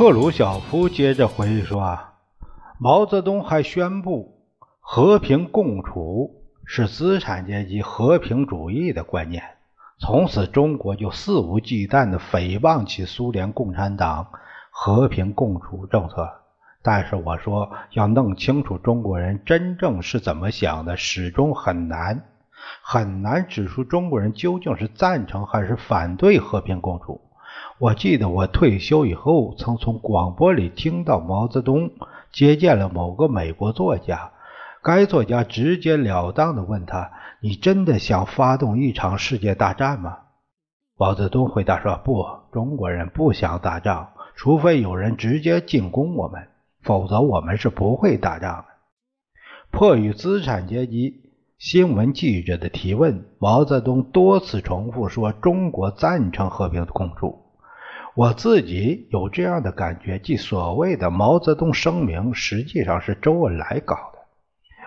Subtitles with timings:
[0.00, 1.98] 赫鲁晓夫接着回忆说：“，
[2.80, 4.46] 毛泽东还宣布，
[4.80, 9.42] 和平共处是资产阶级和平主义的观念。
[9.98, 14.28] 从此，中国就肆无忌惮地诽谤起苏联共产党
[14.70, 16.30] 和平共处政策。
[16.80, 22.24] 但是，我说要弄清楚中国人真正是怎么想的，始终很难，
[22.82, 27.20] 很难指出中国人究竟是赞成还是反对和平共处。”
[27.80, 31.92] 我记得我退休以后，曾从广播里听到毛泽东
[32.30, 34.32] 接见了某个美国作家，
[34.82, 40.18] 该作家直截了当地问他：“你真的想发动一场世界大战吗？”
[40.98, 46.48] 毛泽东回答说：“不，中国人不想打仗，除非有人直接进攻我们，
[46.82, 48.64] 否则我们是不会打仗的。”
[49.72, 51.14] 迫于资产阶级
[51.56, 57.39] 新闻记者的提问，毛泽东多次重复说：“中国赞成和平共处。”
[58.20, 64.18] 我自己有这样的感觉，即所谓的毛泽东声明实际上是周恩来搞的。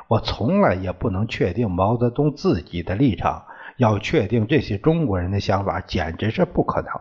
[0.07, 3.45] 我从来也不能确定毛泽东自己的立场，
[3.77, 6.91] 要确定这些中国人的想法简直是不可能。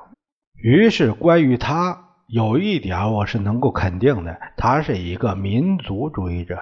[0.55, 6.59] 于是，关于他有一点我是能够肯定的，他是一个民族主义者。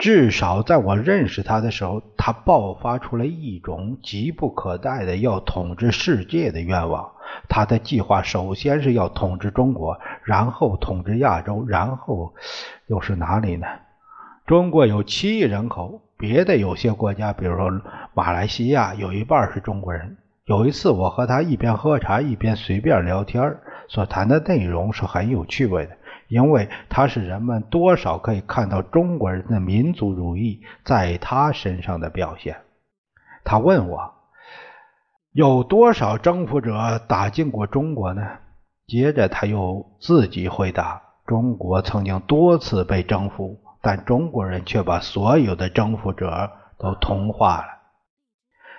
[0.00, 7.12] 至少在我认识他的时候，他爆发出了一种急不可待的要统治世界的愿望。
[7.50, 12.32] 他的计划首先是要统治中国，然后统治亚洲，然后
[12.86, 13.66] 又是哪里呢？
[14.46, 17.70] 中国有七亿人口，别的有些国家，比如说
[18.14, 20.16] 马来西亚，有一半是中国人。
[20.46, 25.92] 有一次，我和他一边喝茶一边随便聊天，所谈的内容是很有趣味的。
[26.30, 32.62] 因为他是人们多少可以看到中国人的民族主义在他身上的表现。
[33.42, 34.14] 他问我
[35.32, 38.22] 有多少征服者打进过中国呢？
[38.86, 47.66] 接着他又自己回答：中国曾经多次被征服，但中国人却把所有的征服者都同化了。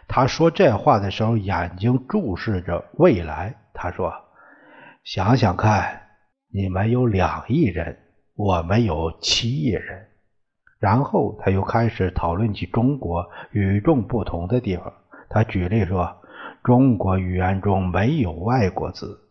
[0.08, 3.56] 他说这话的时候，眼睛注视着未来。
[3.74, 4.14] 他说
[5.04, 6.01] ：“想想看。”
[6.54, 7.98] 你们有两亿人，
[8.36, 10.10] 我们有七亿人。
[10.80, 14.92] 然后他又开始讨论起中国与众不同的地方。
[15.30, 16.24] 他举例说，
[16.64, 19.30] 中国语言中没有外国字。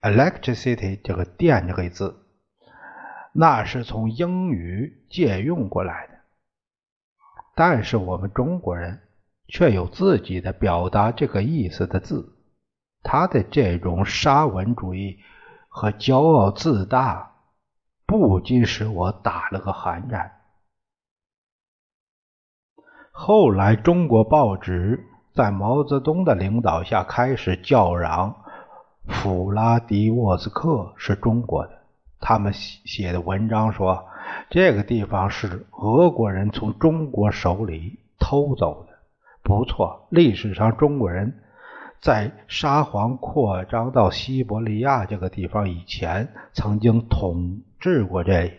[0.01, 2.19] electricity 这个电这个字。
[3.33, 6.13] 那是从英语借用过来的，
[7.55, 9.01] 但是我们中国人
[9.47, 12.37] 却有自己的表达这个意思的字。
[13.03, 15.17] 他的这种沙文主义
[15.69, 17.31] 和骄傲自大，
[18.05, 20.31] 不禁使我打了个寒战。
[23.11, 28.43] 后来，中国报纸在毛泽东的领导下开始叫嚷
[29.07, 31.80] ：“弗拉迪沃斯克是中国的。”
[32.21, 34.05] 他们写的文章说，
[34.49, 38.93] 这个地方是俄国人从中国手里偷走的。
[39.43, 41.41] 不错，历史上中国人
[41.99, 48.51] 在沙皇扩张到西伯利亚这个地方以前，曾经统治过这里。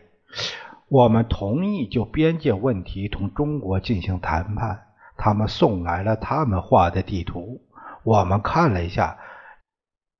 [0.88, 4.82] 我们同意就边界问题同中国进行谈判。
[5.16, 7.62] 他们送来了他们画的地图，
[8.02, 9.19] 我们看了一下，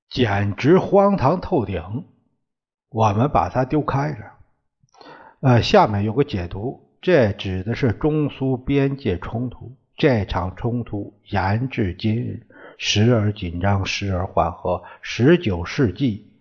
[0.09, 2.05] 简直荒唐透顶。
[2.93, 4.17] 我们把它丢开了。
[5.41, 9.75] 呃，下面有个解读，这指的是中苏边界冲突。
[9.97, 12.45] 这场冲突延至今日，
[12.77, 14.83] 时而紧张，时而缓和。
[15.01, 16.31] 十九世纪，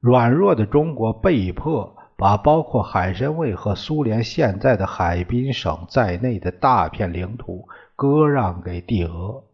[0.00, 9.44] 软弱的中国被迫把包括海参崴和苏联现在的海滨省在内的大片领土割让给帝俄。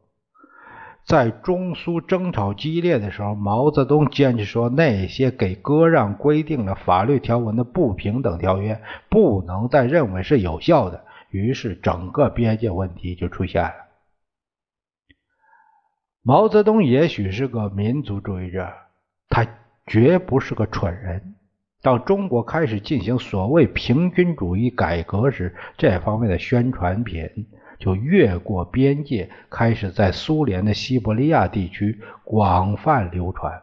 [1.07, 8.81] 在中苏争吵激烈的时候，毛泽东坚持说，那些给割让规定了法律条文的不平等条约
[9.11, 11.05] 不能再认为是有效的。
[11.31, 13.75] 于是，整个边界问题就出现了。
[16.23, 18.73] 毛泽东也许是个民族主义者，
[19.29, 19.47] 他
[19.87, 21.35] 绝不是个蠢人。
[21.83, 27.29] 当中国开始进行所谓平均主义改革时，这方面的宣传品。
[27.79, 33.63] 就越过边界，开始在苏联的西伯利亚地区广泛流传。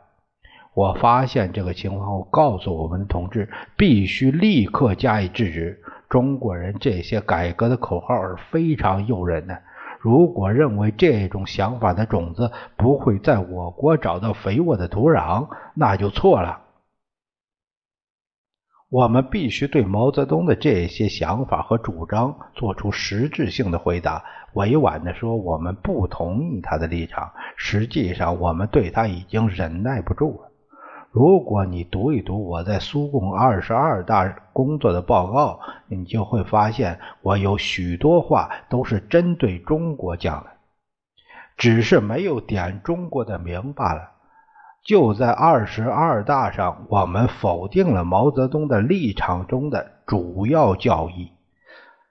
[0.74, 5.82] 我发现这个情况后，告诉我们的同志，必须立刻加以制止。
[6.10, 9.58] 中国人这些改革的口号是非常诱人的。
[10.00, 16.60] 如果认为这种想法的种子不会在我国找到肥沃的土壤，那就错了。
[18.92, 24.22] 我们必须对毛泽东的这些想法和主张做出实质性的回答。
[24.52, 27.32] 委婉地说，我们不同意他的立场。
[27.56, 30.52] 实际上，我们对他已经忍耐不住了。
[31.10, 40.50] 如果你读一读我在苏共二十二大工作的报告，你就会发现我有许多话都是针对中国讲的，
[41.56, 44.12] 只是没有点中国的名罢了。
[44.84, 51.32] 就在二十二大上，我们否定了毛泽东的立场中的主要教义。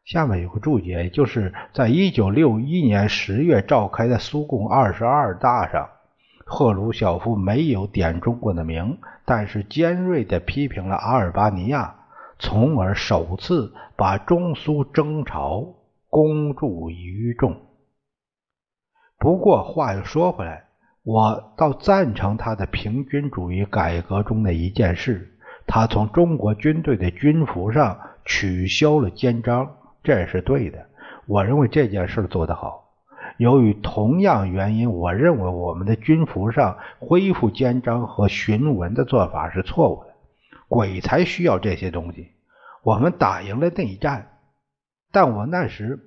[0.05, 5.89] 下面有个注解，就是在一九六一年十月召开的苏共二十二大上，
[6.47, 11.95] 赫鲁晓夫没有点中国的名，但是尖锐地批评了阿尔巴尼亚，
[12.39, 15.75] 从而首次把中苏争吵
[16.09, 17.57] 公诸于众。
[19.19, 20.70] 不过话又说回来。
[21.13, 25.37] 我倒赞成他的平均主义改革中的一件事，
[25.67, 29.75] 他从中国军队的军服上取消了肩章，
[30.05, 30.87] 这是对的。
[31.27, 32.85] 我认为这件事做得好。
[33.39, 40.11] 由于同样原因，我认为我们的军服上恢复肩章和循纹的做法是错误的。
[40.69, 42.29] 鬼才需要这些东西。
[42.85, 44.29] 我们打赢了内战，
[45.11, 45.99] 但我那时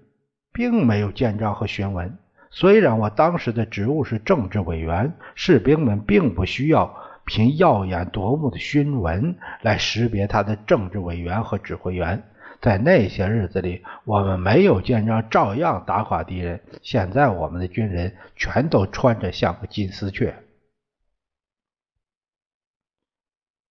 [0.53, 2.17] 并没有肩章和循纹。
[2.55, 6.95] 虽然我当时的职务是政治委员，士兵们并不需要
[7.25, 12.23] 凭耀眼夺目的勋文来识别他的政治委员和指挥员。
[12.61, 16.61] 在那些日子里，我们没有见章，照样打垮敌人。
[16.83, 20.35] 现在我们的军人全都穿着像个金丝雀。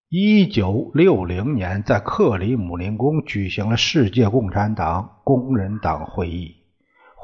[0.09, 6.62] 一九六零年，在克里姆林宫举行了世界共产党工人党会议。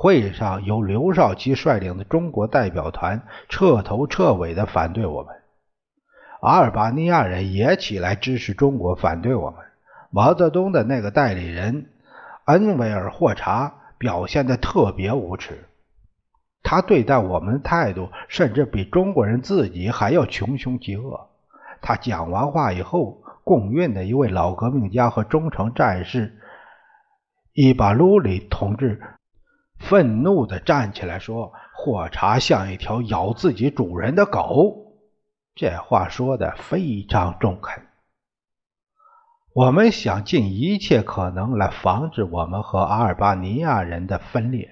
[0.00, 5.34] 会上由刘少奇率领的中国代表团彻头彻尾的反对我们，
[6.40, 9.58] 阿尔巴尼亚人也起来支持中国反对我们。
[10.10, 11.86] 毛泽东的那个代理人
[12.44, 15.64] 恩维尔霍查表现的特别无耻，
[16.62, 21.28] 他对待我们的态度甚至比中国人自己还要穷凶极恶。
[21.82, 26.38] 他讲完话以后，共运的一位老革命家和忠诚战士
[27.52, 29.02] 伊巴鲁里同志。
[29.78, 34.86] 愤怒地站起来说：“霍查像一条咬自己主人的狗。”
[35.54, 37.82] 这话说的非常中肯。
[39.54, 44.68] 我们想尽一切可能来防止我们和阿尔巴尼亚人的分裂，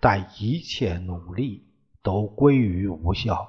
[0.00, 1.68] 但一切努力
[2.02, 3.48] 都归于无效。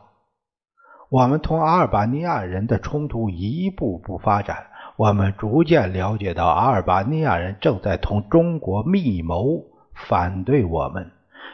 [1.09, 4.67] 我们同阿尔巴尼亚人的冲突一步步发展，
[4.97, 9.63] 我们逐渐了解到阿尔巴尼亚人正在同中国密谋。
[9.95, 11.11] 反对我们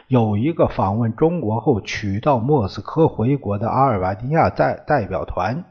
[0.08, 5.64] 有一个访问中国后取到莫斯科回国的阿尔巴尼亚代代表团，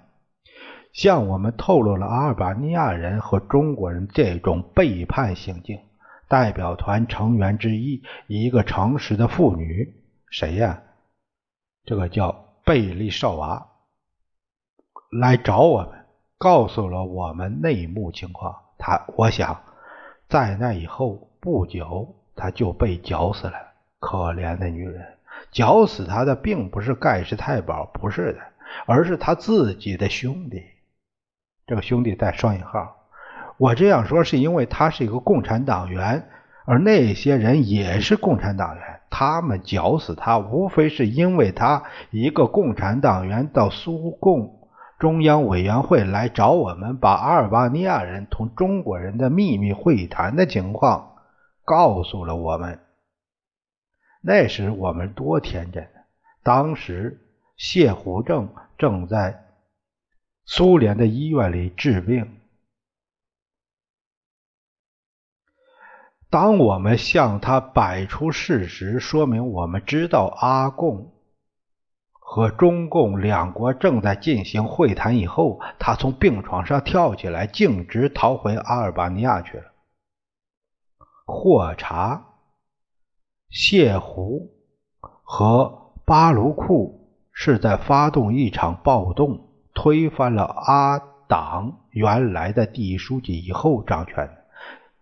[0.94, 5.80] 向我们透露了阿尔巴尼亚人和中国人这种背叛行径。
[6.28, 9.94] 代表团成员之一，一个诚实的妇女，
[10.30, 10.82] 谁呀？
[11.84, 13.68] 这个叫贝利绍娃，
[15.12, 16.06] 来找我们，
[16.38, 18.56] 告诉了我们内幕情况。
[18.78, 19.62] 他，我想，
[20.30, 22.16] 在那以后不久。
[22.36, 23.54] 他就被绞死了，
[24.00, 25.06] 可怜的女人！
[25.52, 28.40] 绞死他的并不是盖世太保，不是的，
[28.86, 30.64] 而是他自己的兄弟。
[31.68, 32.98] 这个兄弟带双引号。
[33.58, 36.28] 我这样说是因为他是一个共产党员，
[36.66, 38.84] 而那些人也是共产党员。
[39.10, 51.11] 他们绞死他，无非是因为他一个共产党员到苏共中央委员会来找我们，把阿尔巴尼亚人同中国人的秘密会谈的情况。
[51.72, 52.82] 告诉了我们，
[54.20, 55.88] 那时我们多天真！
[56.44, 57.18] 当时
[57.56, 59.46] 谢虎正正在
[60.44, 62.42] 苏联的医院里治病。
[66.30, 71.14] 当我们向他摆出事实，说明我们知道阿贡
[72.12, 79.71] 和中共两国正在进行会谈以后，他从病床上跳起来，径直逃回阿尔巴尼亚去了。
[81.32, 82.26] 霍查、
[83.50, 84.52] 谢胡
[85.24, 94.30] 和巴卢库是在发动一场暴动，推翻了阿党原来的第一书记以后掌权。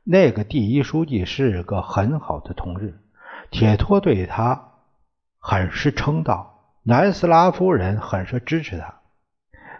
[0.04, 3.02] 那个第一书记是个很好的同志，
[3.50, 4.70] 铁托对他
[5.40, 6.56] 很是称道。
[6.84, 9.00] 南斯拉夫人很是支持他。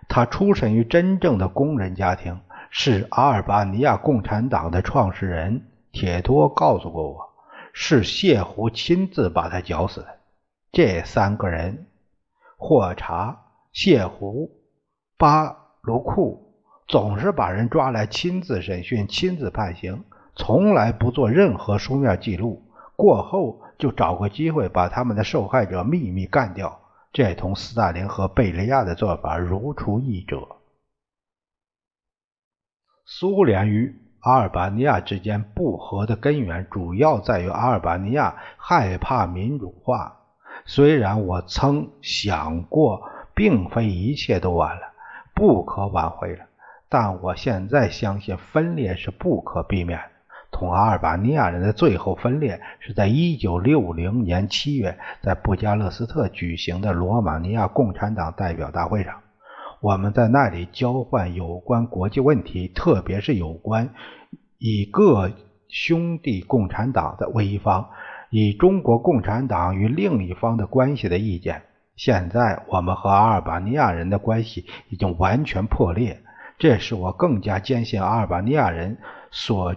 [0.08, 2.42] 他出身于真正的工人家庭，
[2.72, 5.69] 是阿尔巴尼亚共产党的创始人。
[5.92, 7.30] 铁托告诉过我，
[7.74, 10.20] 是谢胡亲自把他绞死的。
[10.72, 11.88] 这三个人，
[12.58, 14.52] 霍查、谢胡、
[15.18, 16.54] 巴卢库，
[16.88, 20.04] 总是把人抓来亲自审讯、亲自判刑，
[20.36, 22.64] 从来不做任何书面记录。
[22.96, 26.80] 过后就找个机会把他们的受害者秘密干掉。
[27.12, 30.58] 这同斯大林和贝利亚的做法如出一辙。
[33.06, 40.18] 苏联与阿尔巴尼亚之间不和的根源，主要在于阿尔巴尼亚害怕民主化。
[40.66, 43.02] 虽然我曾想过，
[43.34, 44.82] 并非一切都完了，
[45.34, 46.46] 不可挽回了，
[46.90, 50.06] 但我现在相信分裂是不可避免的。
[50.52, 59.22] 同阿尔巴尼亚人的最后分裂是在1960年7月在布加勒斯特举行的罗马尼亚共产党代表大会上。
[59.82, 63.94] 我们在那里交换有关国际问题，特别是有关
[64.58, 65.32] 以各
[65.68, 67.90] 兄弟共产党的为一方，
[68.30, 71.64] 以中国共产党与另一方的关系的意见。
[71.96, 76.22] 现在我们和阿尔巴尼亚人的关系已经完全破裂，
[76.58, 78.98] 这使我更加坚信阿尔巴尼亚人
[79.32, 79.76] 所。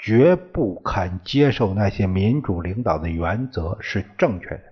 [0.00, 4.62] 绝不肯接受那些民主领导的原则是正确的。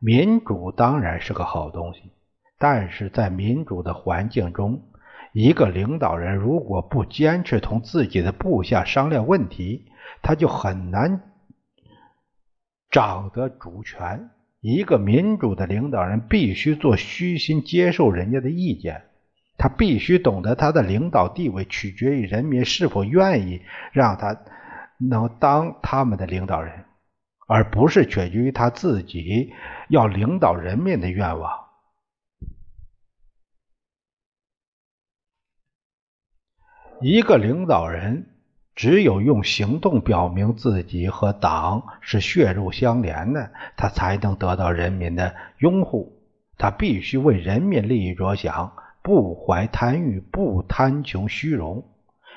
[0.00, 2.10] 民主当然是个好东西，
[2.58, 4.82] 但是在民主的环境中，
[5.32, 9.86] 一个领导人如果不坚持同自己的部下商量问题，
[10.22, 11.20] 他就很难
[12.90, 14.30] 掌得主权。
[14.60, 19.02] 一个民主的领导人必须做虚心接受人家的意见。
[19.56, 23.62] 他必须懂得，他的领导地位取决于人民是否愿意
[23.92, 24.36] 让他
[24.98, 26.84] 能当他们的领导人，
[27.46, 29.52] 而不是取决于他自己
[29.88, 31.67] 要领导人民的愿望。
[37.00, 38.26] 一个领导人
[38.74, 46.12] 只有用行动表明自己和党是血肉相连的，他才能得到人民的拥护。
[46.56, 48.72] 他必须为人民利益着想。
[49.00, 51.84] 不怀贪欲，不贪求虚荣。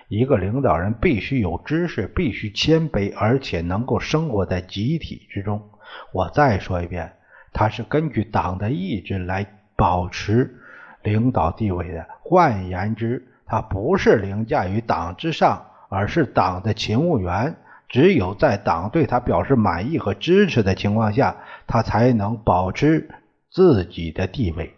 [0.08, 5.70] 一个领导人必须有知识，必须谦卑，而且能够生活在集体之中。
[6.14, 7.14] 我再说一遍，
[7.52, 10.56] 他是根据党的意志来保持
[11.04, 12.06] 领导地位的。
[12.22, 17.58] 换言之，他不是凌驾于党之上，而是党的勤务员。
[17.90, 21.36] 只有在党对他表示满意和支持的情况下，
[21.68, 23.10] 他才能保持
[23.52, 24.74] 自己的地位。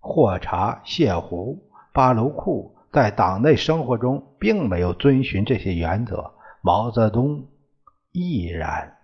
[0.00, 7.46] 霍查、谢胡、巴卢库在党内生活中并没有遵循这些原则，毛泽东
[8.10, 8.96] 亦然。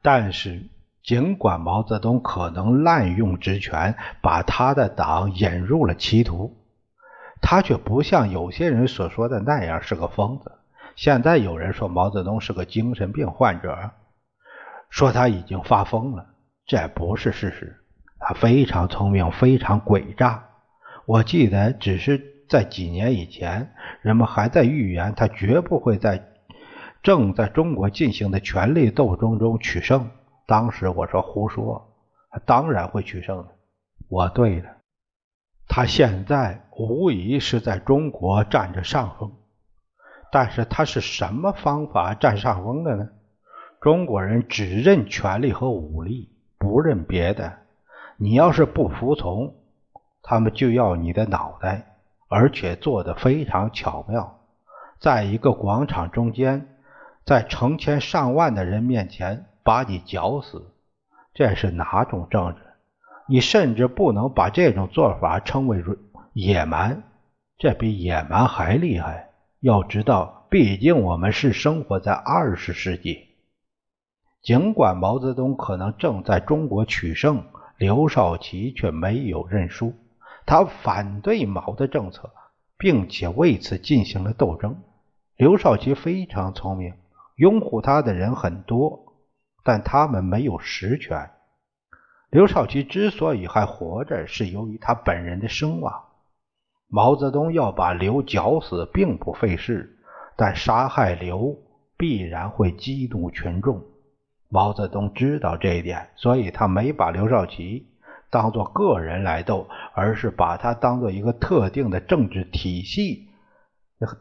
[0.00, 0.70] 但是，
[1.04, 6.56] 尽管毛泽东可能滥用职权，把他的党引入了歧途，
[7.42, 10.52] 他却不像有些人所说的那样是个疯子。
[10.96, 13.90] 现在有人说毛泽东是个精神病患者，
[14.88, 16.26] 说他已经发疯了，
[16.64, 17.78] 这不是事实。
[18.18, 20.44] 他非常聪明，非常诡诈。
[21.06, 23.72] 我记得，只是在几年以前，
[24.02, 26.22] 人们还在预言他绝不会在
[27.02, 30.08] 正在中国进行的权力斗争中取胜。
[30.46, 31.90] 当时我说胡说，
[32.30, 33.48] 他当然会取胜的。
[34.08, 34.68] 我对了，
[35.66, 39.32] 他现在无疑是在中国占着上风。
[40.32, 43.08] 但是他是什么方法占上风的呢？
[43.80, 47.52] 中国人只认权力和武力，不认别的。
[48.16, 49.54] 你要是不服从，
[50.22, 51.96] 他们就要你的脑袋，
[52.28, 54.38] 而且做得非常巧妙，
[54.98, 56.68] 在一个广场中间，
[57.24, 60.72] 在成千上万的人面前把你绞死。
[61.34, 62.60] 这是哪种政治？
[63.28, 65.78] 你甚至不能把这种做法称为
[66.34, 67.02] 野蛮，
[67.58, 69.30] 这比野蛮还厉害。
[69.60, 73.28] 要知道，毕竟我们是生活在二十世纪。
[74.42, 77.44] 尽管毛泽东可能正在中国取胜。
[77.78, 79.92] 刘少奇却没有认输，
[80.46, 82.30] 他反对毛的政策，
[82.78, 84.80] 并且为此进行了斗争。
[85.36, 86.94] 刘少奇非常聪明，
[87.34, 89.14] 拥护他的人很多，
[89.64, 91.28] 但他们没有实权。
[92.30, 96.04] 刘少奇之所以还活着，是由于他本人的声望。
[96.94, 99.96] 毛泽东要把刘绞死，并不费事，
[100.36, 101.56] 但杀害刘
[101.96, 103.82] 必然会激怒群众。
[104.50, 107.86] 毛泽东知道这一点，所以他没把刘少奇
[108.28, 113.30] 当作个人来斗，而是把他当做一个特定的政治体系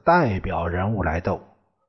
[0.05, 1.41] 代表人物来斗。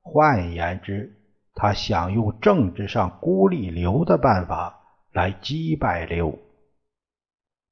[0.02, 1.12] 换言之，
[1.54, 4.80] 他想用政治上孤立刘的办法
[5.12, 6.36] 来击败刘。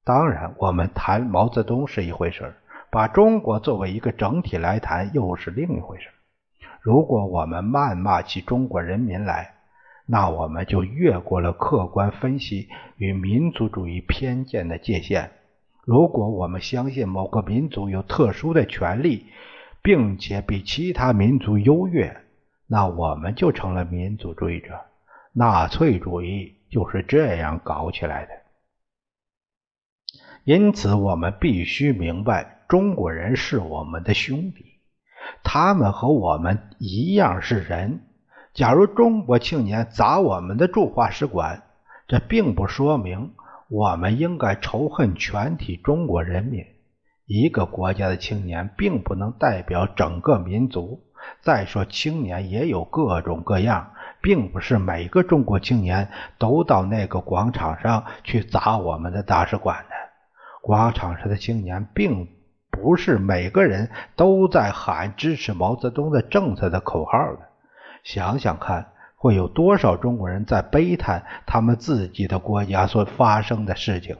[0.05, 2.55] 当然，我们谈毛泽东是一回事儿
[2.91, 6.09] 把中国作为一个整体来谈又是另一回事
[6.81, 9.53] 如果我们谩骂起中国人民来，
[10.05, 12.67] 那我们就越过了客观分析
[12.97, 15.31] 与民族主义偏见的界限。
[15.85, 19.27] 如果我们相信某个民族有特殊的权利，
[19.81, 22.17] 并且比其他民族优越，
[22.67, 24.79] 那我们就成了民族主义者。
[25.33, 28.31] 纳粹主义就是这样搞起来的。
[30.43, 34.63] 因此，我们必须明白，中国人是我们的兄弟，
[35.43, 37.99] 他们和我们一样是人。
[38.53, 41.63] 假如中国青年砸我们的驻华使馆，
[42.07, 43.33] 这并不说明
[43.67, 46.65] 我们应该仇恨全体中国人民。
[47.25, 51.01] 一个国家的青年并不能代表整个民族。
[51.41, 59.95] 再说，青年也有各种各样，并不是每个中国青年都到那个广场上去砸我们的大使馆的。
[60.61, 62.29] 广场上的青年并
[62.71, 67.49] 不是每个人都在喊支持毛泽东的政策的口号的。
[68.03, 74.17] 想想看，会有多少中国人在悲叹他们自己的国家所发生的事情？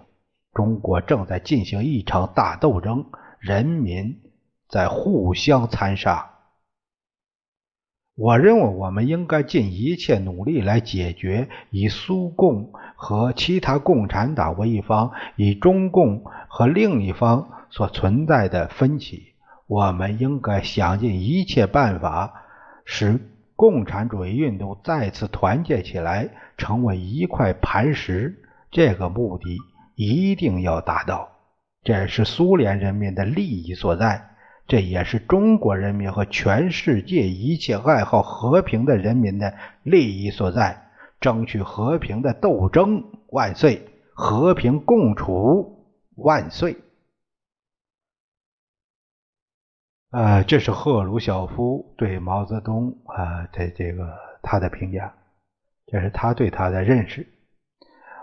[0.53, 3.05] 中国正在进行一场大斗争，
[3.39, 4.19] 人民
[4.69, 6.29] 在互相残杀。
[8.15, 19.33] 我认为我们应该尽一切努力来解决以苏共和其他共产党为一方，以中共和另一方所存在的分歧。
[19.65, 22.43] 我们应该想尽一切办法
[22.85, 23.19] 使。
[23.53, 28.35] 共产主义运动再次团结起来，成为一块磐石，
[28.71, 29.55] 这个目的
[29.93, 31.29] 一定要达到。
[31.83, 34.29] 这是苏联人民的利益所在，
[34.67, 40.87] 这也是中国人民和全世界一切爱好和平的人民的利益所在。
[41.19, 43.85] 争取和平的斗争万岁！
[44.15, 46.77] 和平共处万岁！
[50.11, 55.13] 呃，这是赫鲁晓夫对毛泽东啊的这个他的评价，
[55.87, 57.25] 这是他对他的认识。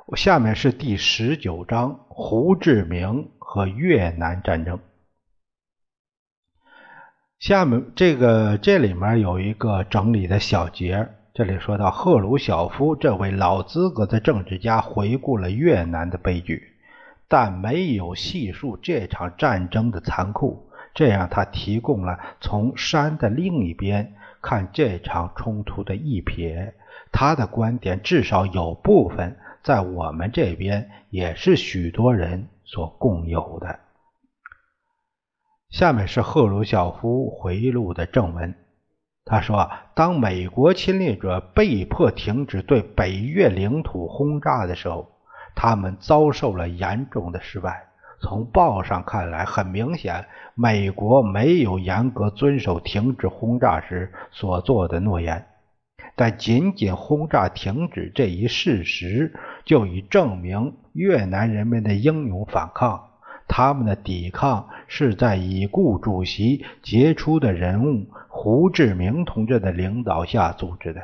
[0.05, 4.81] 我下面是第十九章胡志明和越南战争。
[7.38, 16.74] 下面这个这里面有一个整理的小节，这里说到赫鲁晓夫这位老资格的政治家回顾了越南的悲剧，
[17.29, 20.67] 但没有细述这场战争的残酷。
[20.94, 26.72] 这样，他提供了从山的另一边看这场冲突的一瞥。
[27.12, 33.81] 他的观点至少有部分在我们这边也是许多人所共有的。
[35.70, 38.55] 下面是赫鲁晓夫回忆录的正文。
[39.24, 45.11] 他说：“当美国侵略者被迫停止对北越领土轰炸的时候，
[45.55, 47.88] 他们遭受了严重的失败。”
[48.20, 55.46] 从报上看来，很明显，美国没有严格遵守停止轰炸时所做的诺言。
[56.16, 59.33] 但仅仅轰炸停止这一事实，
[59.64, 63.04] 就已证明越南人民的英勇反抗。
[63.46, 71.00] 他们的抵抗是在已故主席杰出的人物胡志明同志的领导下组织的。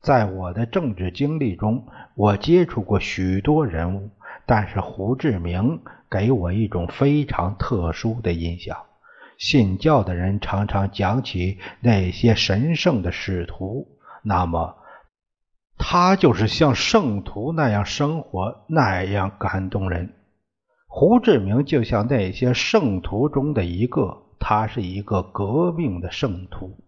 [0.00, 4.10] 在我的政治经历中，我接触过许多人物。
[4.46, 8.76] 但是胡志明给我一种非常特殊的印象。
[9.38, 13.88] 信教的人常常讲起那些神圣的使徒，
[14.22, 14.76] 那么
[15.78, 20.14] 他就是像圣徒那样生活，那样感动人。
[20.86, 26.78] 胡志明就像那些圣徒中的一个，他是一个革命的圣徒。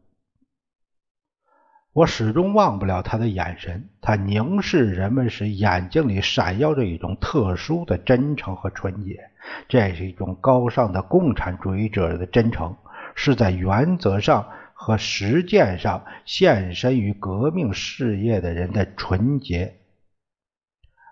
[1.94, 9.30] 我始终忘不了他的眼神，他凝视人们时，眼睛里闪耀着一种特殊的真诚和纯洁。
[9.68, 12.76] 这是一种高尚的共产主义者的真诚，
[13.14, 19.74] 是在原则上和实践上献身于革命事业的人的纯洁。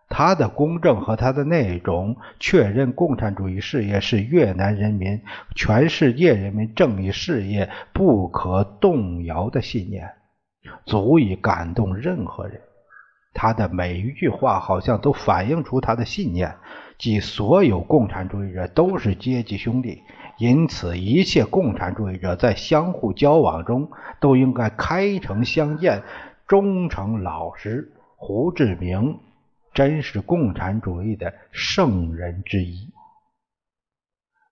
[0.08, 5.22] 他的公正和他的那种确认共产主义事业是越南人民、
[5.54, 10.10] 全世界人民正义事业不可动摇的信念。
[10.84, 12.60] 足以感动任何人。
[13.34, 16.56] 他的每一句话好像都反映出他的信念，
[16.98, 20.02] 即所有共产主义者都是阶级兄弟，
[20.36, 26.02] 因此一切共产主义者在相互交往中都应该开诚相见、
[26.46, 27.92] 忠诚老实。
[28.16, 29.18] 胡志明
[29.72, 32.92] 真是共产主义的圣人之一。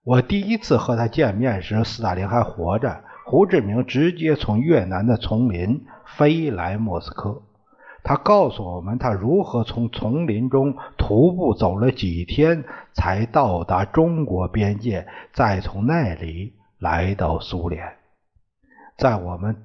[0.03, 3.03] 我第一次和他见面时，斯大林还活着。
[3.31, 5.85] 胡志明直接从越南的丛林
[6.17, 7.43] 飞来莫斯科。
[8.03, 17.81] 他告诉我们，他如何从丛林中徒步走了几天，才到达中国边界，再从那里来到苏联。
[18.97, 19.55] 在我们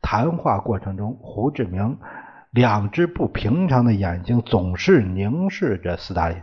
[0.00, 1.98] 谈话过程中，胡志明
[2.50, 6.38] 两只不平常的眼睛总是凝视着斯大林。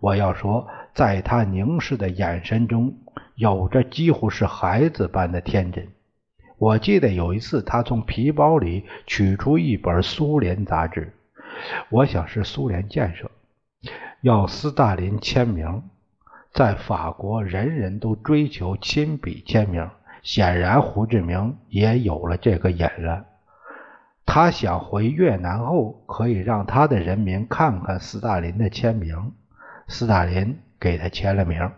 [0.00, 2.92] 我要说，在他凝视的眼神中，
[3.36, 5.88] 有着几乎是孩子般的天真。
[6.58, 11.12] 我记得有一次，他从皮包里取出一本苏联杂志，
[11.90, 13.30] 我想是苏联建设，
[14.20, 15.82] 要斯大林签名。
[16.52, 19.90] 在法国，人人都追求亲笔签名，
[20.22, 23.26] 显然胡志明也有了这个瘾了。
[24.24, 29.32] 他想回越南后可以让他的人民看看斯大林的签名。
[29.88, 31.72] 斯大林给他签了名，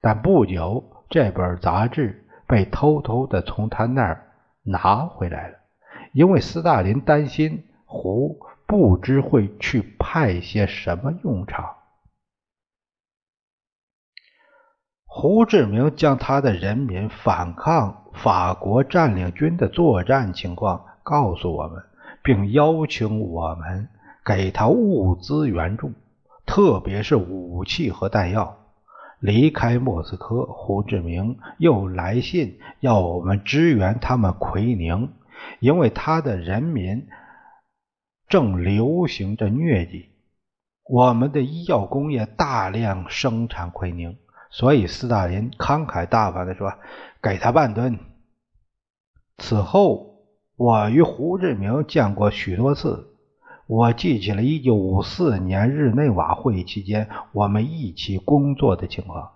[0.00, 2.25] 但不久这本杂志。
[2.46, 4.32] 被偷偷的从他那儿
[4.62, 5.58] 拿回来了，
[6.12, 11.76] 因为斯大林担心胡不知会去派些什么用场。
[15.04, 21.82] 胡志明将他的人民反抗法国占领军的作战情况告诉我们，
[22.22, 23.88] 并邀请我们
[24.24, 25.92] 给他物资援助，
[26.44, 28.58] 特别是武器和弹药。
[29.26, 35.12] 离开莫斯科，胡志明又来信要我们支援他们奎宁，
[35.58, 37.08] 因为他的人民
[38.28, 40.10] 正流行着疟疾。
[40.84, 44.16] 我们的医药工业大量生产奎宁，
[44.50, 46.72] 所以斯大林慷慨大方地说
[47.20, 47.98] ：“给他半吨。”
[49.38, 50.20] 此后，
[50.54, 53.15] 我与胡志明见过许多次。
[53.66, 59.32] 我记起了1954年日内瓦会议期间我们一起工作的情况。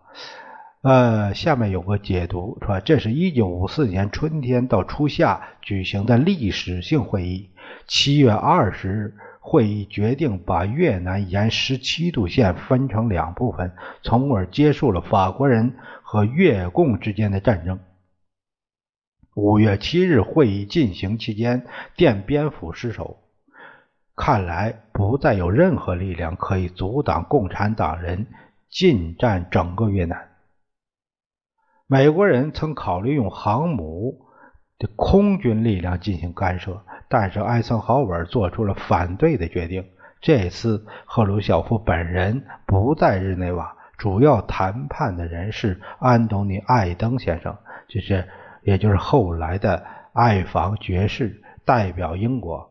[0.83, 2.81] 呃，下面有个解读，是吧？
[2.81, 7.51] 这是一九五四年春天到初夏举行的历史性会议。
[7.87, 17.81] 七月二十日，会议决定把越南沿十七度线分成两部分，从而结束了法国人和越共之间的战争。
[19.35, 21.67] 五月七日会议进行期间，
[21.97, 23.19] 奠边府失守。
[24.23, 28.27] 看来不再有任何力量可以阻挡共产党人
[28.69, 30.29] 进占整个越南。
[31.87, 34.21] 美国人曾考虑用航母
[34.79, 39.89] 的空军力量进行干涉，但是艾森豪威尔做出了反对的决定。
[40.21, 47.57] 这次赫鲁晓夫本人不在日内瓦，主要谈判的人是安东尼·艾登先生，
[47.89, 48.29] 就是
[48.65, 52.70] 也就是后来的爱房爵士，代表英国。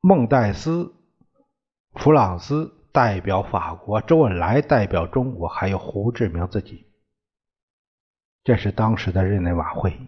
[0.00, 0.94] 孟戴斯、
[1.94, 6.86] 弗朗斯代表法国，周恩来代表中国，还有胡志明自己。
[8.44, 10.06] 这是当时的日内瓦会议。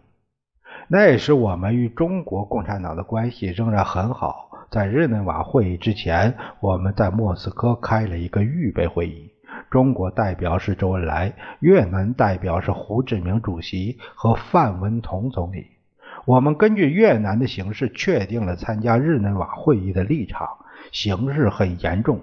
[0.88, 4.50] 那时我们与中国共产党的关系仍然很好。
[4.70, 9.32] 在日内瓦会议之前，我们在莫斯科开了一个预备会议。
[9.70, 15.77] 中国代表是周恩来，越南代表是胡志明主席和范文同总理。
[16.24, 20.48] 我们根据越南的形势，确定了参加日内瓦会议的立场。
[20.92, 22.20] 形势很严重，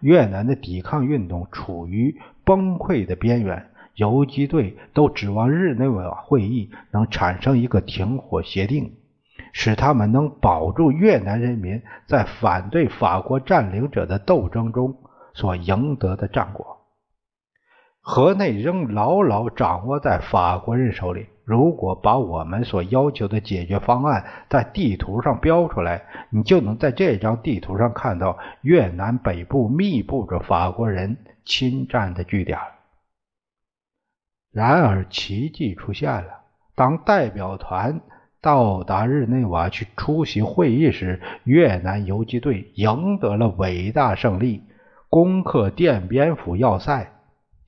[0.00, 8.92] 越南的抵抗运动处于崩溃的边缘，游击队都指望日内瓦会议能产生一个停火协定，
[9.52, 14.96] 使他们能保住越南人民在反对法国占领者的斗争中
[15.34, 16.78] 所赢得的战果。
[18.00, 21.26] 河内仍牢牢掌握在法国人手里。
[21.48, 32.58] 如果把我们所要求的解决方案在地图上标出来，你就能在这张地图上看到越南北部密布着法国人侵占的据点。
[34.52, 36.42] 然而，奇迹出现了。
[36.74, 38.02] 当代表团
[38.42, 44.64] 到达日内瓦去出席会议时，越南游击队赢得了伟大胜利，
[45.08, 47.10] 攻克奠边府要塞。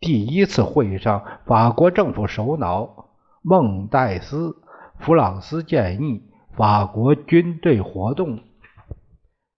[0.01, 3.07] 第一次会议上，法国政府首脑。
[3.42, 4.48] 孟戴斯·
[4.98, 6.22] 弗朗斯建议，
[6.55, 8.40] 法国军队活动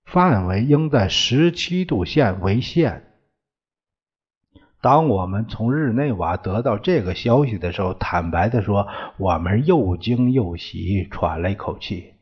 [0.04, 3.08] 范围应在十七度线为限。
[4.80, 12.14] 当我们从日内瓦得到这个消息的时候，坦白的说，我们又惊又喜，喘了一口气。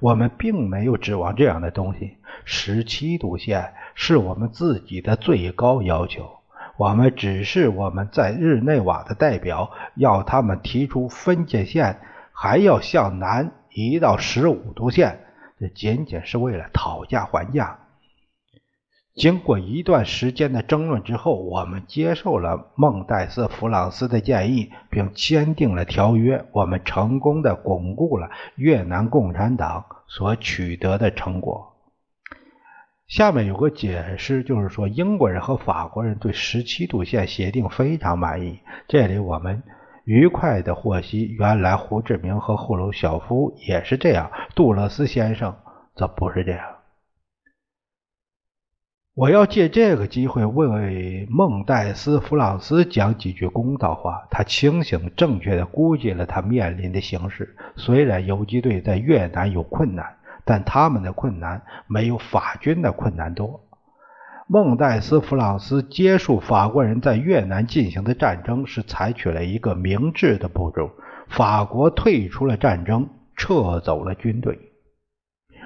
[0.00, 2.18] 我们并没有指望这样的东西。
[2.44, 6.37] 十七度线是我们自己的最高要求。
[6.78, 11.98] 我们只是我们在日内瓦的代表，要他们提出分界线，
[12.32, 15.18] 还要向南移到十五度线，
[15.58, 17.80] 这仅仅是为了讨价还价。
[19.16, 26.44] 经过一段时间的争论之后，我们接受了孟戴斯·弗朗斯的建议，并签订了条约。
[26.52, 31.67] 我们成功的巩固了越南共产党所取得的成果。
[33.08, 38.60] 下面有个解释，就是说英国人和法国人对十七度线协定非常满意。
[38.86, 39.62] 这里我们
[40.04, 45.56] 愉快的获悉，原来胡志明和赫鲁晓夫也是这样，杜勒斯先生
[45.94, 46.62] 则不是这样。
[49.14, 54.28] 我要借这个机会为孟戴斯·弗朗斯讲几句公道话。
[54.30, 57.56] 他清醒正确的估计了他面临的形势。
[57.74, 60.17] 虽然游击队在越南有困难，
[60.48, 63.60] 但他们的困难没有法军的困难多。
[64.46, 70.90] 孟戴斯·弗朗斯结束法国人在越南进行的战争，是采取了一个明智的步骤：
[71.28, 74.58] 法国退出了战争，撤走了军队。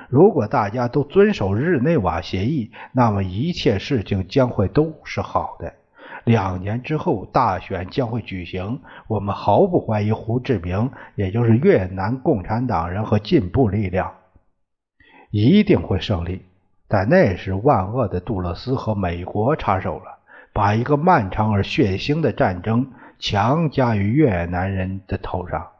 [0.08, 5.72] 如果大家都遵守日内瓦协议，那么一切事情将会都是好的。
[6.24, 8.80] 两年之后，大选将会举行。
[9.06, 14.12] 我们毫不怀疑胡志明，也就是越南共产党人和进步力量，
[15.32, 16.44] 一定会胜利。
[16.86, 20.18] 但那时，万恶的杜勒斯和美国插手了，
[20.52, 25.70] 把一个漫长而血腥的战争强加于越南人的头上。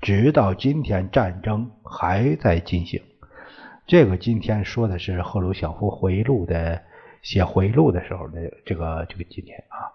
[0.00, 3.02] 直到今天，战争还在进行。
[3.88, 6.82] 这个今天说的是赫鲁晓夫回忆录的
[7.22, 9.90] 写回忆录的时候的这个这个今天啊，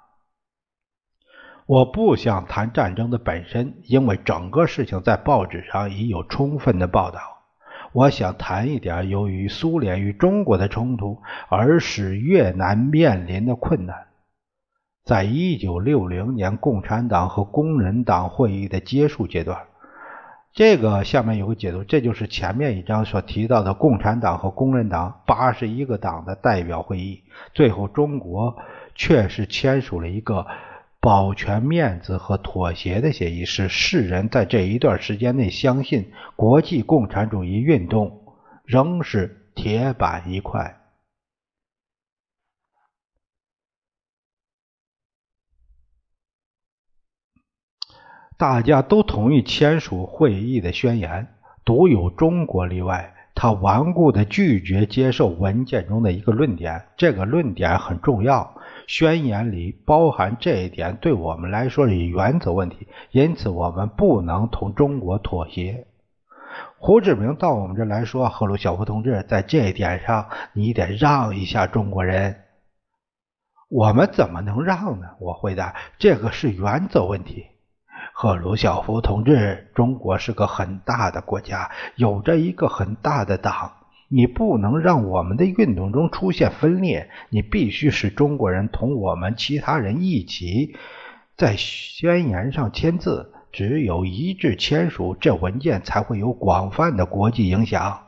[1.65, 7.30] 我不想谈战争的本身，因为整个事情在报纸上已有充分的报道。
[7.93, 14.07] 我想谈一点由于苏联与中国的冲突而使越南面临的困难。
[15.03, 19.63] 在一九六零年共产党和工人党会议的结束阶段。
[20.53, 27.23] 这个下面有个解读，这就是前面一章所提到的共产党和工人党八十一个党的代表会议。
[27.53, 28.57] 最后，中国
[28.93, 30.45] 确实签署了一个
[31.01, 38.21] 保全面子和妥协的协议，使世人在这一段时间内相信国际共产主义运动
[38.63, 40.77] 仍是铁板一块。
[48.37, 51.27] 大家都同意签署会议的宣言，
[51.65, 53.15] 独有中国例外。
[53.33, 58.55] 他顽固地拒绝接受文件中的一个论点，这个论点很重要。
[58.87, 65.87] 宣言里包含这一点，对我们来说是原则问题，因此我们不能同中国妥协。
[66.77, 72.35] 胡志明到我们这来说：“赫鲁晓夫同志，在这一点上，你得让一下中国人。”
[73.69, 75.07] 我们怎么能让呢？
[75.19, 77.45] 我回答：“这个是原则问题。”
[78.13, 83.71] 赫鲁晓夫同志，中国是个很大的国家，有着一个很大的党。
[84.13, 90.75] 你不能让我们的运动中出现分裂，你必须使中国人同我们其他人一起
[91.37, 93.33] 在宣言上签字。
[93.53, 98.01] 只有一致签署，这文件才会有广泛的国际影响。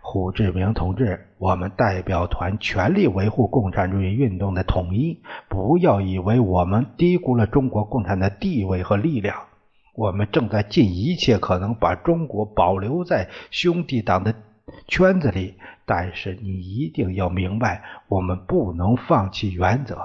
[0.00, 5.22] 胡志明同志，我们代表团全力维护共产主义运动的统一。
[5.48, 9.36] 不要以为我们低估了中国共产的地位和力量。
[9.94, 14.34] 我们正在尽一切可能把中国保留在兄弟党的
[14.86, 15.58] 圈子里。
[15.86, 19.98] 但是你一定要明白，我们不能放弃原则。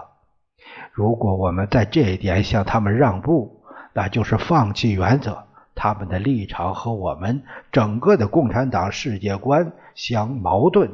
[0.91, 3.62] 如果我们在这一点向他们让步，
[3.93, 5.43] 那就是放弃原则。
[5.75, 10.89] 他们的立场和我们整个的共产党世界观相矛盾。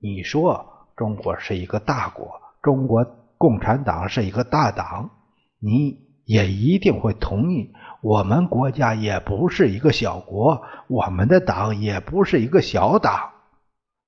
[0.00, 3.04] 你说中国是一个大国，中国
[3.36, 5.10] 共产党是一个大党，
[5.58, 7.72] 你也一定会同意。
[8.02, 13.30] 我们国家也不是一个小国，我们的党也不是一个小党。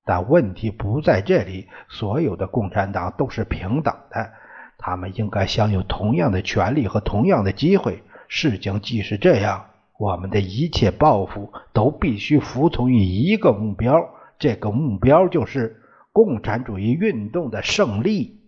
[0.03, 4.31] 但问题不在这里，所有的共产党都是平等的，
[4.77, 8.03] 他们应该享有同样的权利和同样的机会。
[8.27, 9.65] 事情既是这样。
[9.97, 13.95] 我们的一切抱负都必须服从于一个目标，
[14.37, 15.81] 这个目标就是
[16.11, 18.41] 共产主义运动的胜利。